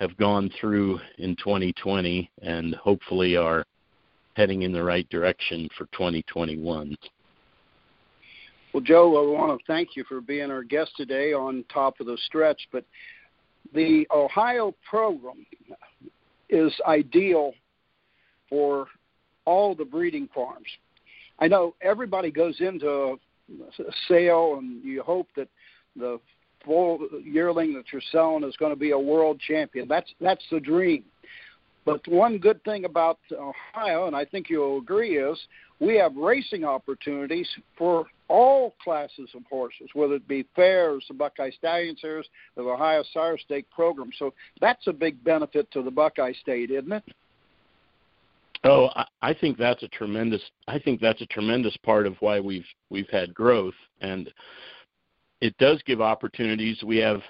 have 0.00 0.16
gone 0.16 0.50
through 0.60 0.98
in 1.18 1.36
2020, 1.36 2.30
and 2.42 2.74
hopefully 2.74 3.36
are 3.36 3.64
heading 4.34 4.62
in 4.62 4.72
the 4.72 4.82
right 4.82 5.08
direction 5.10 5.68
for 5.76 5.86
2021. 5.92 6.96
Well, 8.72 8.82
Joe, 8.82 9.16
I 9.16 9.38
want 9.38 9.58
to 9.58 9.66
thank 9.66 9.96
you 9.96 10.04
for 10.04 10.20
being 10.20 10.50
our 10.50 10.62
guest 10.62 10.92
today 10.96 11.32
on 11.32 11.64
Top 11.72 11.98
of 11.98 12.06
the 12.06 12.16
Stretch. 12.26 12.68
But 12.70 12.84
the 13.74 14.06
Ohio 14.14 14.74
program 14.88 15.44
is 16.48 16.72
ideal 16.86 17.52
for 18.48 18.86
all 19.44 19.74
the 19.74 19.84
breeding 19.84 20.28
farms. 20.32 20.68
I 21.40 21.48
know 21.48 21.74
everybody 21.82 22.30
goes 22.30 22.60
into 22.60 23.18
a 23.58 23.92
sale 24.06 24.56
and 24.58 24.84
you 24.84 25.02
hope 25.02 25.26
that 25.36 25.48
the 25.96 26.20
full 26.64 27.00
yearling 27.24 27.74
that 27.74 27.86
you're 27.92 28.02
selling 28.12 28.44
is 28.44 28.56
going 28.56 28.72
to 28.72 28.78
be 28.78 28.92
a 28.92 28.98
world 28.98 29.40
champion. 29.40 29.88
That's 29.88 30.12
that's 30.20 30.44
the 30.50 30.60
dream. 30.60 31.04
But 31.84 32.06
one 32.08 32.38
good 32.38 32.62
thing 32.64 32.84
about 32.84 33.18
Ohio, 33.32 34.06
and 34.06 34.14
I 34.14 34.24
think 34.24 34.50
you'll 34.50 34.78
agree, 34.78 35.16
is 35.16 35.38
we 35.80 35.96
have 35.96 36.14
racing 36.14 36.64
opportunities 36.64 37.48
for 37.76 38.06
all 38.28 38.74
classes 38.84 39.30
of 39.34 39.42
horses, 39.48 39.88
whether 39.94 40.14
it 40.14 40.28
be 40.28 40.46
fairs, 40.54 41.04
the 41.08 41.14
Buckeye 41.14 41.50
Stallion 41.50 41.96
Series, 41.96 42.26
the 42.54 42.62
Ohio 42.62 43.02
Sire 43.12 43.38
Stake 43.38 43.68
program. 43.70 44.10
So 44.18 44.34
that's 44.60 44.86
a 44.86 44.92
big 44.92 45.22
benefit 45.24 45.70
to 45.72 45.82
the 45.82 45.90
Buckeye 45.90 46.34
State, 46.40 46.70
isn't 46.70 46.92
it? 46.92 47.02
Oh, 48.62 48.90
I 49.22 49.32
think 49.32 49.56
that's 49.56 49.82
a 49.82 49.88
tremendous. 49.88 50.42
I 50.68 50.78
think 50.78 51.00
that's 51.00 51.22
a 51.22 51.26
tremendous 51.26 51.76
part 51.78 52.06
of 52.06 52.16
why 52.20 52.40
we've 52.40 52.66
we've 52.90 53.08
had 53.08 53.32
growth, 53.32 53.74
and 54.02 54.30
it 55.40 55.56
does 55.56 55.80
give 55.86 56.00
opportunities. 56.00 56.82
We 56.84 56.98
have. 56.98 57.22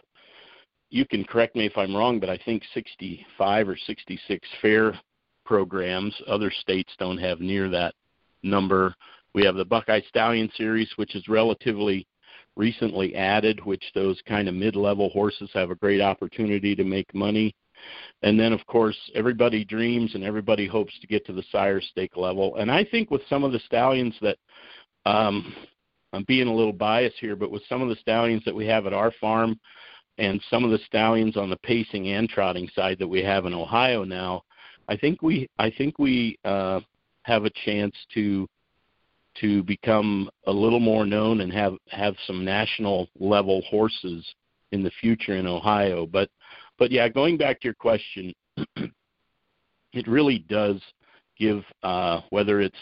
You 0.91 1.07
can 1.07 1.25
correct 1.25 1.55
me 1.55 1.67
if 1.67 1.79
I'm 1.79 1.95
wrong, 1.95 2.19
but 2.19 2.29
I 2.29 2.39
think 2.45 2.63
65 2.75 3.69
or 3.69 3.77
66 3.77 4.49
fair 4.61 4.99
programs. 5.45 6.15
Other 6.27 6.51
states 6.51 6.93
don't 6.99 7.19
have 7.19 7.41
near 7.41 7.69
that 7.71 7.95
number. 8.43 8.95
We 9.33 9.45
have 9.45 9.55
the 9.55 9.65
Buckeye 9.65 10.01
Stallion 10.09 10.51
Series, 10.57 10.91
which 10.97 11.15
is 11.15 11.29
relatively 11.29 12.07
recently 12.57 13.15
added, 13.15 13.65
which 13.65 13.85
those 13.95 14.21
kind 14.27 14.49
of 14.49 14.55
mid-level 14.55 15.11
horses 15.11 15.49
have 15.55 15.71
a 15.71 15.77
great 15.77 16.01
opportunity 16.01 16.75
to 16.75 16.85
make 16.85 17.15
money. 17.15 17.55
And 18.23 18.39
then, 18.39 18.53
of 18.53 18.67
course, 18.67 18.97
everybody 19.15 19.65
dreams 19.65 20.15
and 20.15 20.25
everybody 20.25 20.67
hopes 20.67 20.93
to 21.01 21.07
get 21.07 21.25
to 21.27 21.33
the 21.33 21.45
sire 21.51 21.81
stake 21.81 22.17
level. 22.17 22.57
And 22.57 22.71
I 22.71 22.85
think 22.85 23.11
with 23.11 23.23
some 23.29 23.45
of 23.45 23.53
the 23.53 23.61
stallions 23.61 24.15
that, 24.21 24.37
um, 25.07 25.55
I'm 26.13 26.25
being 26.25 26.49
a 26.49 26.55
little 26.55 26.73
biased 26.73 27.17
here, 27.21 27.37
but 27.37 27.53
with 27.53 27.63
some 27.69 27.81
of 27.81 27.89
the 27.89 27.97
stallions 27.97 28.43
that 28.45 28.55
we 28.55 28.67
have 28.67 28.87
at 28.87 28.93
our 28.93 29.13
farm 29.21 29.59
and 30.21 30.41
some 30.50 30.65
of 30.65 30.71
the 30.71 30.78
stallions 30.87 31.37
on 31.37 31.49
the 31.49 31.56
pacing 31.56 32.09
and 32.09 32.28
trotting 32.28 32.69
side 32.75 32.99
that 32.99 33.09
we 33.09 33.23
have 33.23 33.47
in 33.47 33.54
Ohio 33.54 34.04
now, 34.04 34.43
I 34.87 34.97
think 34.97 35.23
we 35.23 35.49
I 35.59 35.71
think 35.71 35.99
we 35.99 36.39
uh, 36.45 36.80
have 37.23 37.47
a 37.47 37.50
chance 37.65 37.95
to 38.15 38.47
to 39.41 39.63
become 39.63 40.28
a 40.47 40.52
little 40.52 40.78
more 40.78 41.06
known 41.06 41.41
and 41.41 41.52
have 41.52 41.75
have 41.89 42.15
some 42.26 42.45
national 42.45 43.09
level 43.19 43.63
horses 43.63 44.26
in 44.73 44.83
the 44.83 44.91
future 45.00 45.37
in 45.37 45.47
Ohio. 45.47 46.06
But 46.06 46.28
but 46.78 46.91
yeah, 46.91 47.09
going 47.09 47.39
back 47.39 47.59
to 47.61 47.69
your 47.69 47.75
question, 47.75 48.35
it 48.76 50.06
really 50.06 50.41
does 50.49 50.83
give 51.39 51.65
uh, 51.83 52.21
whether 52.28 52.61
it's 52.61 52.76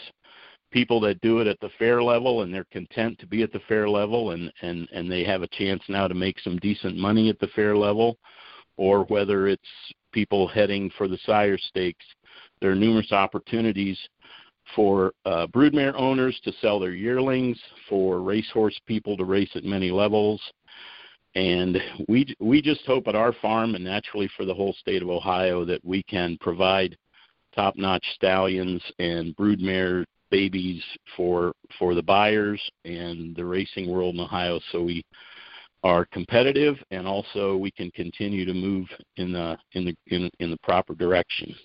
people 0.71 0.99
that 1.01 1.21
do 1.21 1.39
it 1.39 1.47
at 1.47 1.59
the 1.61 1.69
fair 1.77 2.01
level 2.01 2.43
and 2.43 2.53
they're 2.53 2.65
content 2.71 3.17
to 3.19 3.27
be 3.27 3.43
at 3.43 3.51
the 3.51 3.61
fair 3.67 3.89
level 3.89 4.31
and 4.31 4.51
and 4.61 4.87
and 4.93 5.11
they 5.11 5.23
have 5.23 5.41
a 5.41 5.47
chance 5.47 5.81
now 5.89 6.07
to 6.07 6.13
make 6.13 6.39
some 6.39 6.57
decent 6.57 6.97
money 6.97 7.29
at 7.29 7.39
the 7.39 7.47
fair 7.55 7.75
level, 7.75 8.17
or 8.77 9.03
whether 9.05 9.47
it's 9.47 9.61
people 10.11 10.47
heading 10.47 10.91
for 10.97 11.07
the 11.07 11.19
sire 11.25 11.57
stakes. 11.57 12.05
There 12.61 12.71
are 12.71 12.75
numerous 12.75 13.11
opportunities 13.11 13.97
for 14.75 15.13
uh, 15.25 15.47
broodmare 15.47 15.95
owners 15.95 16.39
to 16.43 16.53
sell 16.61 16.79
their 16.79 16.93
yearlings, 16.93 17.59
for 17.87 18.21
racehorse 18.21 18.79
people 18.85 19.17
to 19.17 19.25
race 19.25 19.49
at 19.55 19.63
many 19.63 19.91
levels. 19.91 20.41
And 21.35 21.77
we 22.07 22.35
we 22.39 22.61
just 22.61 22.85
hope 22.85 23.07
at 23.07 23.15
our 23.15 23.33
farm 23.33 23.75
and 23.75 23.83
naturally 23.83 24.29
for 24.35 24.45
the 24.45 24.53
whole 24.53 24.73
state 24.73 25.01
of 25.01 25.09
Ohio 25.09 25.63
that 25.65 25.83
we 25.85 26.03
can 26.03 26.37
provide 26.41 26.97
top-notch 27.55 28.05
stallions 28.15 28.81
and 28.99 29.35
broodmare 29.35 30.05
babies 30.31 30.81
for 31.15 31.53
for 31.77 31.95
the 31.95 32.03
buyers 32.03 32.61
and 32.85 33.35
the 33.35 33.45
racing 33.45 33.89
world 33.89 34.15
in 34.15 34.21
Ohio 34.21 34.59
so 34.71 34.83
we 34.83 35.03
are 35.83 36.05
competitive 36.11 36.75
and 36.91 37.07
also 37.07 37.55
we 37.55 37.71
can 37.71 37.89
continue 37.91 38.45
to 38.45 38.53
move 38.53 38.87
in 39.17 39.31
the 39.31 39.57
in 39.73 39.85
the 39.85 39.95
in, 40.07 40.29
in 40.39 40.51
the 40.51 40.57
proper 40.63 40.93
direction. 40.95 41.55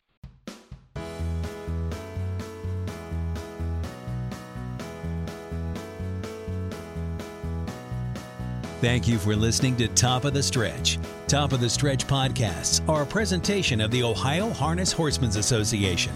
Thank 8.80 9.08
you 9.08 9.18
for 9.18 9.34
listening 9.34 9.76
to 9.76 9.88
Top 9.88 10.26
of 10.26 10.34
the 10.34 10.42
Stretch. 10.42 10.98
Top 11.26 11.54
of 11.54 11.60
the 11.60 11.70
Stretch 11.70 12.06
podcasts 12.06 12.86
are 12.86 13.02
a 13.02 13.06
presentation 13.06 13.80
of 13.80 13.90
the 13.90 14.02
Ohio 14.02 14.50
Harness 14.50 14.92
Horsemen's 14.92 15.36
Association. 15.36 16.12